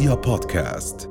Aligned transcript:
رؤيا 0.00 0.14
بودكاست. 0.14 1.10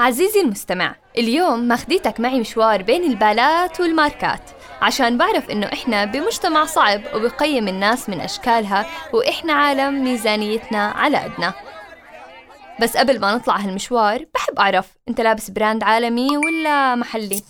عزيزي 0.00 0.40
المستمع 0.40 0.94
اليوم 1.18 1.60
ماخديتك 1.60 2.20
معي 2.20 2.40
مشوار 2.40 2.82
بين 2.82 3.04
البالات 3.04 3.80
والماركات 3.80 4.50
عشان 4.82 5.18
بعرف 5.18 5.50
إنه 5.50 5.66
إحنا 5.66 6.04
بمجتمع 6.04 6.64
صعب 6.64 7.00
وبقيم 7.14 7.68
الناس 7.68 8.08
من 8.08 8.20
أشكالها 8.20 8.86
وإحنا 9.12 9.52
عالم 9.52 10.04
ميزانيتنا 10.04 10.86
على 10.86 11.16
قدنا 11.18 11.54
بس 12.80 12.96
قبل 12.96 13.20
ما 13.20 13.34
نطلع 13.34 13.56
هالمشوار 13.56 14.24
بحب 14.34 14.58
أعرف 14.58 14.86
أنت 15.08 15.20
لابس 15.20 15.50
brand 15.50 15.82
عالمي 15.82 16.36
ولا 16.36 16.94
محلي؟ 16.94 17.42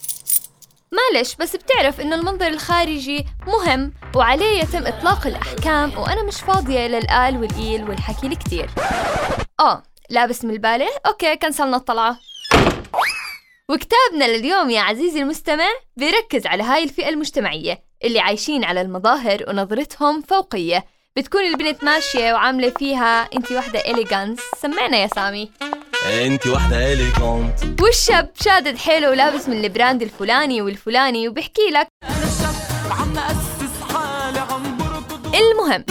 معلش 0.93 1.35
بس 1.35 1.57
بتعرف 1.57 2.01
إنه 2.01 2.17
المنظر 2.17 2.47
الخارجي 2.47 3.27
مهم 3.47 3.93
وعليه 4.17 4.63
يتم 4.63 4.87
إطلاق 4.87 5.27
الأحكام 5.27 5.99
وأنا 5.99 6.23
مش 6.23 6.41
فاضية 6.41 6.87
للقال 6.87 7.37
والإيل 7.41 7.89
والحكي 7.89 8.27
الكتير. 8.27 8.71
آه 9.61 9.83
لابس 10.11 10.45
من؟ 10.45 10.89
okay 11.07 11.37
كنسلنا 11.37 11.77
الطلعة. 11.77 12.19
وكتابنا 13.69 14.25
لليوم 14.37 14.71
يا 14.71 14.81
عزيزي 14.81 15.23
المستمع 15.23 15.69
بيركز 15.97 16.47
على 16.47 16.63
هاي 16.63 16.85
الفئة 16.85 17.09
المجتمعية 17.09 17.83
اللي 18.05 18.21
عايشين 18.21 18.65
على 18.65 18.81
المظاهر 18.81 19.45
ونظرتهم 19.49 20.23
فوقية. 20.23 20.85
بتكون 21.17 21.45
البنت 21.45 21.85
ماشية 21.85 22.33
وعاملة 22.33 22.71
فيها 22.71 23.29
انتي 23.37 23.57
واحدة 23.57 23.81
elegance 23.81 24.41
سمعنا 24.63 24.97
يا 24.97 25.07
سامي. 25.07 25.51
انت 26.07 26.47
واحدة 26.47 26.93
elegant 26.93 27.81
والشاب 27.83 28.31
شادد 28.41 28.79
حيله 28.79 29.11
ولابس 29.11 29.49
من 29.49 29.65
ال 29.65 29.71
brand 29.71 30.03
الفلاني 30.03 30.63
والفلاني 30.63 31.29
وبيحكي 31.29 31.71
لك. 31.71 31.89
المهم 35.35 35.85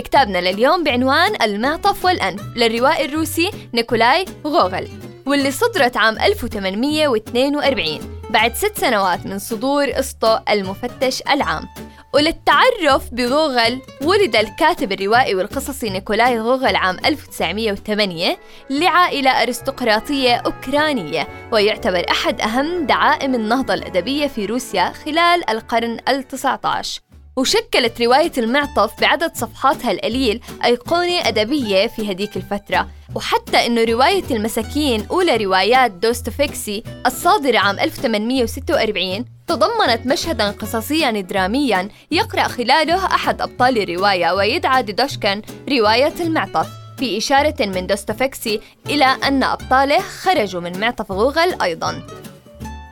كتابنا 0.00 0.38
لليوم 0.38 0.84
بعنوان 0.84 1.42
المعطف 1.42 2.04
والأنف 2.04 2.42
للروائي 2.56 3.04
الروسي 3.04 3.50
نيكولاي 3.74 4.24
غوغل 4.46 4.88
واللي 5.26 5.50
صدرت 5.50 5.96
عام 5.96 6.18
1842 6.18 7.98
بعد 8.30 8.54
ست 8.54 8.78
سنوات 8.78 9.26
من 9.26 9.38
صدور 9.38 9.90
قصة 9.90 10.44
المفتش 10.50 11.22
العام. 11.30 11.68
وللتعرف 12.14 13.10
بغوغل 13.12 13.80
ولد 14.02 14.36
الكاتب 14.36 14.92
الروائي 14.92 15.34
والقصصي 15.34 15.90
نيكولاي 15.90 16.40
غوغل 16.40 16.76
عام 16.76 16.96
1908 17.04 18.36
لعائلة 18.70 19.30
أرستقراطية 19.42 20.34
أوكرانية 20.34 21.28
ويعتبر 21.52 22.04
أحد 22.10 22.40
أهم 22.40 22.86
دعائم 22.86 23.34
النهضة 23.34 23.74
الأدبية 23.74 24.26
في 24.26 24.46
روسيا 24.46 24.92
خلال 24.92 25.50
القرن 25.50 25.98
التسعة 26.08 26.60
عشر 26.64 27.00
وشكلت 27.38 28.02
رواية 28.02 28.32
المعطف 28.38 29.00
بعدد 29.00 29.36
صفحاتها 29.36 29.90
القليل 29.90 30.40
أيقونة 30.64 31.28
أدبية 31.28 31.86
في 31.86 32.12
هديك 32.12 32.36
الفترة. 32.36 32.88
وحتى 33.14 33.66
أنه 33.66 33.84
رواية 33.84 34.24
المساكين 34.30 35.06
أولى 35.10 35.36
روايات 35.36 35.90
دوستويفسكي 35.90 36.82
الصادرة 37.06 37.58
عام 37.58 37.78
1846 37.78 39.24
تضمنت 39.46 40.06
مشهدا 40.06 40.50
قصصيا 40.50 41.10
دراميا 41.10 41.88
يقرأ 42.10 42.48
خلاله 42.48 43.06
أحد 43.06 43.40
أبطال 43.40 43.82
الرواية 43.82 44.32
ويدعى 44.32 44.82
ديدوشكن 44.82 45.42
رواية 45.70 46.14
المعطف 46.20 46.66
في 46.98 47.18
إشارة 47.18 47.66
من 47.66 47.86
دوستويفسكي 47.86 48.60
إلى 48.86 49.04
أن 49.04 49.42
أبطاله 49.42 50.00
خرجوا 50.00 50.60
من 50.60 50.80
معطف 50.80 51.12
غوغل 51.12 51.62
أيضاً. 51.62 52.02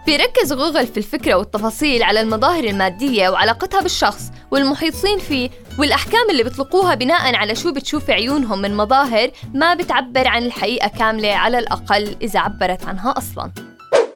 بيركز 0.06 0.53
غوغل 0.53 0.86
في 0.86 0.97
الفكرة 0.97 1.34
والتفاصيل 1.34 2.03
على 2.03 2.20
المظاهر 2.20 2.64
المادية 2.64 3.28
وعلاقتها 3.28 3.81
بالشخص 3.81 4.31
والمحيطين 4.50 5.19
فيه. 5.19 5.50
والأحكام 5.78 6.30
اللي 6.30 6.42
بيطلقوها 6.42 6.94
بناء 6.94 7.34
على 7.34 7.55
شو 7.55 7.72
بتشوف 7.72 8.11
عيونهم 8.11 8.58
من 8.58 8.77
مظاهر 8.77 9.30
ما 9.55 9.75
بتعبر 9.75 10.28
عن 10.28 10.42
الحقيقة 10.42 10.88
كاملة 10.88 11.33
على 11.33 11.58
الأقل 11.58 12.16
إذا 12.22 12.41
عبرت 12.41 12.84
عنها 12.84 13.14
أصلاً. 13.19 13.53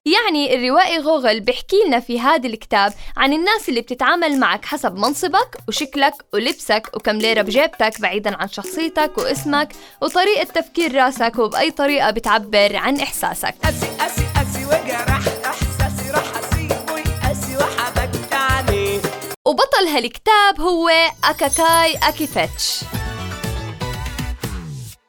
يعني 0.06 0.54
الروائي 0.54 0.99
غوغل 0.99 1.41
بيحكي 1.41 1.77
لنا 1.87 2.00
في 2.00 2.21
هذا 2.21 2.47
الكتاب 2.49 2.93
عن 3.16 3.32
الناس 3.32 3.69
اللي 3.69 3.81
بتتعامل 3.81 4.38
معك 4.38 4.65
حسب 4.65 4.94
منصبك 4.94 5.56
وشكلك 5.69 6.15
ولبسك 6.33 6.91
وكم 6.94 7.16
ليرة 7.16 7.43
بجيبتك 7.43 8.00
بعيدا 8.00 8.37
عن 8.37 8.49
شخصيتك 8.49 9.19
واسمك 9.19 9.69
وطريقة 10.03 10.44
تفكير 10.44 10.94
راسك 10.94 11.38
وبأي 11.38 11.71
طريقة 11.71 12.10
بتعبر 12.10 12.77
عن 12.77 13.00
إحساسك. 13.00 13.54
أسي 13.65 13.87
أسي 14.00 14.25
أسي 14.43 15.09
وبطل 19.80 19.88
هالكتاب 19.88 20.60
هو 20.60 20.88
أكاكاي 21.24 21.96
أكيفيتش. 22.08 22.80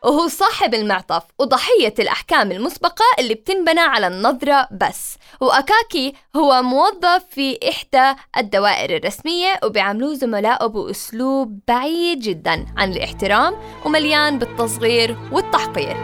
وهو 0.04 0.28
صاحب 0.28 0.74
المعطف 0.74 1.24
وضحية 1.40 1.94
الأحكام 2.00 2.52
المسبقة 2.52 3.06
اللي 3.20 3.34
بتنبنى 3.34 3.80
على 3.80 4.08
النظرة 4.08 4.68
بس. 4.72 5.18
وأكاكي 5.42 6.14
هو 6.36 6.62
موظف 6.62 7.24
في 7.32 7.60
إحدى 7.70 8.20
الدوائر 8.38 8.98
الرسمية 8.98 9.60
وبيعاملوه 9.64 10.14
زملائه 10.14 10.66
بأسلوب 10.66 11.60
بعيد 11.68 12.20
جدا 12.20 12.66
عن 12.78 12.92
الاحترام 12.92 13.56
ومليان 13.86 14.40
بالتصغير 14.40 15.18
والتحقير. 15.32 15.98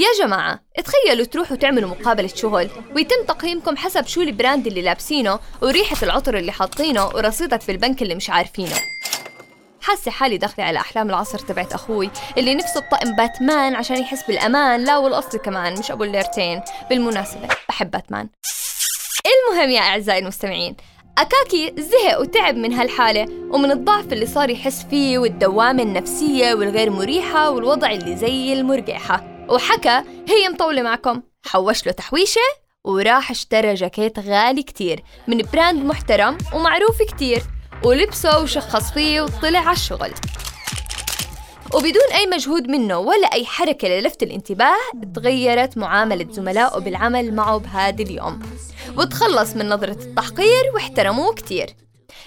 يا 0.00 0.24
جماعة 0.26 0.60
تخيلوا 0.84 1.24
تروحوا 1.24 1.56
تعملوا 1.56 1.90
مقابلة 1.90 2.28
شغل 2.28 2.70
ويتم 2.96 3.24
تقييمكم 3.28 3.76
حسب 3.76 4.06
شو 4.06 4.20
البراند 4.20 4.66
اللي 4.66 4.82
لابسينه 4.82 5.38
وريحة 5.62 5.96
العطر 6.02 6.36
اللي 6.38 6.52
حاطينه 6.52 7.06
ورصيدك 7.06 7.60
في 7.60 7.72
البنك 7.72 8.02
اللي 8.02 8.14
مش 8.14 8.30
عارفينه. 8.30 8.76
حاسة 9.82 10.10
حالي 10.10 10.36
داخلة 10.36 10.64
على 10.64 10.78
أحلام 10.78 11.10
العصر 11.10 11.38
تبعت 11.38 11.72
أخوي 11.72 12.10
اللي 12.38 12.54
نفسه 12.54 12.80
بطقم 12.80 13.16
باتمان 13.16 13.74
عشان 13.74 13.96
يحس 13.96 14.22
بالأمان 14.28 14.84
لا 14.84 14.98
والأصل 14.98 15.38
كمان 15.38 15.78
مش 15.78 15.90
أبو 15.90 16.04
الليرتين. 16.04 16.60
بالمناسبة 16.90 17.48
بحب 17.68 17.90
باتمان. 17.90 18.28
المهم 19.26 19.70
يا 19.70 19.80
أعزائي 19.80 20.18
المستمعين 20.18 20.76
أكاكي 21.18 21.74
زهق 21.78 22.20
وتعب 22.20 22.56
من 22.56 22.72
هالحالة 22.72 23.26
ومن 23.50 23.70
الضعف 23.70 24.12
اللي 24.12 24.26
صار 24.26 24.50
يحس 24.50 24.86
فيه 24.90 25.18
والدوامة 25.18 25.82
النفسية 25.82 26.54
والغير 26.54 26.90
مريحة 26.90 27.50
والوضع 27.50 27.90
اللي 27.90 28.16
زي 28.16 28.52
المرقحة 28.52 29.39
وحكى 29.50 30.02
هي 30.28 30.48
مطولة 30.48 30.82
معكم. 30.82 31.22
حوش 31.46 31.86
له 31.86 31.92
تحويشة 31.92 32.40
وراح 32.84 33.30
اشترى 33.30 33.74
جاكيت 33.74 34.18
غالي 34.18 34.62
كتير 34.62 35.02
من 35.28 35.42
براند 35.52 35.84
محترم 35.84 36.38
ومعروف 36.54 37.02
كتير 37.02 37.42
ولبسه 37.84 38.42
وشخص 38.42 38.92
فيه 38.92 39.20
وطلع 39.20 39.58
على 39.58 39.72
الشغل. 39.72 40.10
وبدون 41.74 42.12
أي 42.14 42.26
مجهود 42.26 42.68
منه 42.68 42.98
ولا 42.98 43.26
أي 43.32 43.46
حركة 43.46 43.88
للفت 43.88 44.22
الانتباه 44.22 44.76
تغيرت 45.14 45.78
معاملة 45.78 46.26
زملائه 46.30 46.78
بالعمل 46.78 47.34
معه 47.34 47.58
بهذا 47.58 48.02
اليوم. 48.02 48.40
وتخلص 48.96 49.56
من 49.56 49.68
نظرة 49.68 49.98
التحقير 50.02 50.64
واحترموه 50.74 51.34
كتير. 51.34 51.66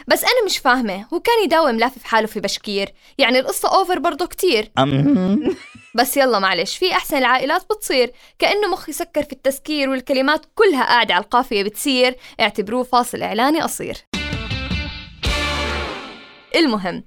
بس 0.08 0.24
أنا 0.24 0.46
مش 0.46 0.58
فاهمة 0.58 1.06
هو 1.14 1.20
كان 1.20 1.44
يداوم 1.44 1.80
لافف 1.80 2.04
حاله 2.04 2.28
في 2.28 2.40
بشكير؟ 2.40 2.94
يعني 3.18 3.40
القصة 3.40 3.70
أوفر 3.78 4.00
برضه 4.00 4.26
كتير. 4.26 4.72
بس 5.96 6.18
يلا 6.18 6.40
معلش 6.40 6.78
في 6.78 6.92
أحسن 6.92 7.18
العائلات 7.18 7.66
بتصير. 7.66 8.12
كأنه 8.40 8.68
مخي 8.68 8.92
سكر 8.92 9.24
في 9.24 9.34
التسكير 9.34 9.90
والكلمات 9.90 10.46
كلها 10.56 10.84
قاعدة 10.84 11.14
على 11.14 11.24
القافية 11.24 11.64
بتصير. 11.64 12.16
اعتبروه 12.40 12.84
فاصل 12.84 13.22
إعلاني 13.22 13.62
قصير. 13.62 13.98
المهم 16.56 17.04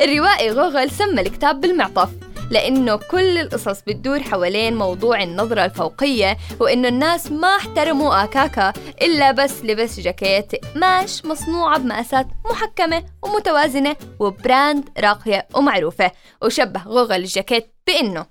الروائي 0.00 0.50
غوغل 0.50 0.90
سمى 0.90 1.20
الكتاب 1.20 1.60
بالمعطف. 1.60 2.08
لأنه 2.50 2.96
كل 2.96 3.38
القصص 3.38 3.82
بتدور 3.86 4.22
حوالين 4.22 4.76
موضوع 4.76 5.22
النظرة 5.22 5.64
الفوقية 5.64 6.36
وإنه 6.60 6.88
الناس 6.88 7.32
ما 7.32 7.56
احترموا 7.56 8.24
آكاكا 8.24 8.72
إلا 9.02 9.32
بس 9.32 9.64
لبس 9.64 10.00
جاكيت 10.00 10.64
قماش 10.74 11.24
مصنوعة 11.24 11.78
بمقاسات 11.78 12.26
محكمة 12.50 13.04
ومتوازنة 13.22 13.96
وبراند 14.18 14.88
راقية 14.98 15.48
ومعروفة 15.54 16.10
وشبه 16.42 16.82
غوغل 16.82 17.16
الجاكيت 17.16 17.74
بإنه. 17.86 18.26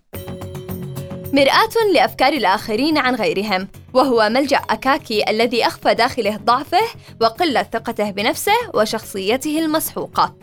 مرآة 1.33 1.93
لأفكار 1.93 2.33
الآخرين 2.33 2.97
عن 2.97 3.15
غيرهم 3.15 3.67
وهو 3.93 4.29
ملجأ 4.29 4.57
أكاكي 4.57 5.29
الذي 5.29 5.67
أخفى 5.67 5.93
داخله 5.93 6.37
ضعفه 6.37 6.81
وقلة 7.21 7.63
ثقته 7.63 8.11
بنفسه 8.11 8.57
وشخصيته 8.73 9.59
المسحوقة. 9.59 10.35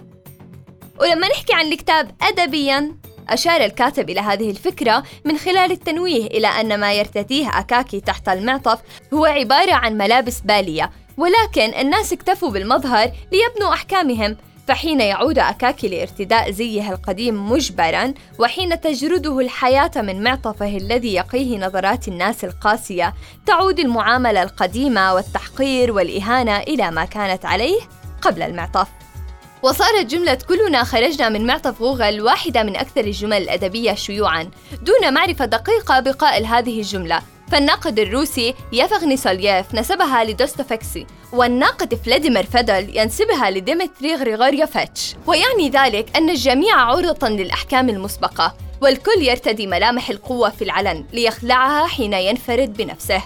ولما 1.00 1.28
نحكي 1.28 1.54
عن 1.54 1.72
الكتاب 1.72 2.10
أدبياً 2.22 3.03
أشار 3.28 3.64
الكاتب 3.64 4.10
إلى 4.10 4.20
هذه 4.20 4.50
الفكرة 4.50 5.02
من 5.24 5.38
خلال 5.38 5.72
التنويه 5.72 6.26
إلى 6.26 6.46
أن 6.46 6.80
ما 6.80 6.92
يرتديه 6.92 7.58
أكاكي 7.58 8.00
تحت 8.00 8.28
المعطف 8.28 8.78
هو 9.14 9.24
عبارة 9.24 9.72
عن 9.72 9.98
ملابس 9.98 10.40
بالية 10.40 10.90
ولكن 11.16 11.74
الناس 11.80 12.12
اكتفوا 12.12 12.50
بالمظهر 12.50 13.10
ليبنوا 13.32 13.72
أحكامهم. 13.74 14.36
فحين 14.68 15.00
يعود 15.00 15.38
أكاكي 15.38 15.88
لارتداء 15.88 16.50
زيه 16.50 16.90
القديم 16.90 17.52
مجبرا 17.52 18.14
وحين 18.38 18.80
تجرده 18.80 19.40
الحياة 19.40 19.90
من 19.96 20.22
معطفه 20.22 20.76
الذي 20.76 21.14
يقيه 21.14 21.58
نظرات 21.58 22.08
الناس 22.08 22.44
القاسية 22.44 23.14
تعود 23.46 23.80
المعاملة 23.80 24.42
القديمة 24.42 25.14
والتحقير 25.14 25.92
والإهانة 25.92 26.58
إلى 26.58 26.90
ما 26.90 27.04
كانت 27.04 27.44
عليه 27.44 27.80
قبل 28.22 28.42
المعطف. 28.42 28.88
وصارت 29.64 30.06
جملة 30.06 30.38
كلنا 30.48 30.84
خرجنا 30.84 31.28
من 31.28 31.46
معطف 31.46 31.82
غوغل 31.82 32.20
واحدة 32.20 32.62
من 32.62 32.76
أكثر 32.76 33.00
الجمل 33.00 33.42
الأدبية 33.42 33.94
شيوعاً 33.94 34.50
دون 34.82 35.14
معرفة 35.14 35.44
دقيقة 35.44 36.00
بقائل 36.00 36.46
هذه 36.46 36.78
الجملة. 36.78 37.22
فالناقد 37.52 37.98
الروسي 37.98 38.54
يفغني 38.72 39.16
سولييف 39.16 39.74
نسبها 39.74 40.24
لدوستوفسكي 40.24 41.06
والناقد 41.32 41.94
فلاديمير 41.94 42.46
فيدل 42.46 42.96
ينسبها 42.98 43.50
لديمتري 43.50 44.14
غريغوريوفيتش. 44.14 45.14
ويعني 45.26 45.68
ذلك 45.68 46.16
أن 46.16 46.30
الجميع 46.30 46.76
عرضة 46.76 47.28
للأحكام 47.28 47.88
المسبقة 47.88 48.54
والكل 48.82 49.22
يرتدي 49.22 49.66
ملامح 49.66 50.10
القوة 50.10 50.50
في 50.50 50.64
العلن 50.64 51.04
ليخلعها 51.12 51.86
حين 51.86 52.12
ينفرد 52.12 52.72
بنفسه. 52.76 53.22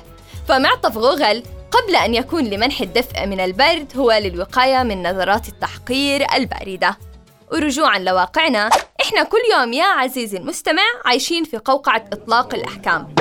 فمعطف 0.49 0.97
غوغل 0.97 1.43
قبل 1.71 1.97
أن 1.97 2.15
يكون 2.15 2.45
لمنح 2.45 2.81
الدفء 2.81 3.27
من 3.27 3.41
البرد 3.41 3.93
هو 3.97 4.13
للوقاية 4.13 4.83
من 4.83 5.11
نظرات 5.11 5.49
التحقير 5.49 6.27
الباردة. 6.35 6.99
ورجوعا 7.53 7.99
لواقعنا 7.99 8.71
إحنا 9.03 9.23
كل 9.23 9.39
يوم 9.53 9.73
يا 9.73 9.85
عزيزي 9.85 10.39
المستمع 10.39 10.83
عايشين 11.05 11.45
في 11.45 11.59
قوقعة 11.59 12.05
إطلاق 12.13 12.55
الأحكام. 12.55 13.15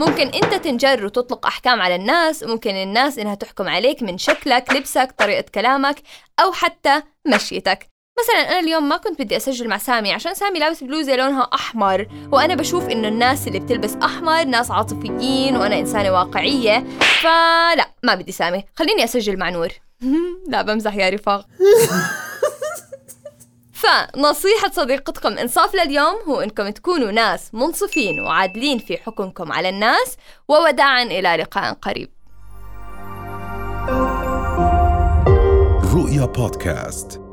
ممكن 0.00 0.26
أنت 0.26 0.54
تنجر 0.54 1.04
وتطلق 1.04 1.46
أحكام 1.46 1.82
على 1.82 1.94
الناس 1.94 2.42
ممكن 2.42 2.70
الناس 2.70 3.18
إنها 3.18 3.34
تحكم 3.34 3.68
عليك 3.68 4.02
من 4.02 4.18
شكلك 4.18 4.72
لبسك 4.72 5.14
طريقة 5.18 5.44
كلامك 5.54 5.96
أو 6.40 6.52
حتى 6.52 7.02
مشيتك. 7.26 7.88
مثلا 8.18 8.50
أنا 8.50 8.58
اليوم 8.58 8.88
ما 8.88 8.96
كنت 8.96 9.22
بدي 9.22 9.36
أسجل 9.36 9.68
مع 9.68 9.78
سامي 9.78 10.12
عشان 10.12 10.34
سامي 10.34 10.58
لابس 10.58 10.84
بلوزة 10.84 11.16
لونها 11.16 11.50
أحمر 11.54 12.06
وأنا 12.32 12.54
بشوف 12.54 12.88
إنه 12.88 13.08
الناس 13.08 13.48
اللي 13.48 13.58
بتلبس 13.58 13.96
أحمر 14.02 14.44
ناس 14.44 14.70
عاطفيين 14.70 15.56
وأنا 15.56 15.78
إنسانة 15.78 16.12
واقعية 16.12 16.84
فلا. 17.22 17.83
ما 18.04 18.14
بدي 18.14 18.32
سامي. 18.32 18.64
خليني 18.76 19.04
أسجل 19.04 19.36
مع 19.36 19.50
نور. 19.50 19.68
لا 20.52 20.62
بمزح 20.62 20.94
يا 20.94 21.08
رفاق. 21.10 21.46
فنصيحة 23.72 24.70
صديقتكم 24.72 25.38
إنصاف 25.38 25.74
لليوم 25.74 26.14
هو 26.28 26.40
إنكم 26.40 26.68
تكونوا 26.68 27.10
ناس 27.10 27.54
منصفين 27.54 28.20
وعادلين 28.20 28.78
في 28.78 28.96
حكمكم 28.96 29.52
على 29.52 29.68
الناس 29.68 30.16
ووداعا 30.48 31.02
إلى 31.02 31.36
لقاء 31.36 31.72
قريب. 31.72 32.10
رؤيا 35.94 36.24
بودكاست. 36.26 37.23